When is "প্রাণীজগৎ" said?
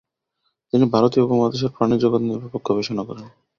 1.75-2.21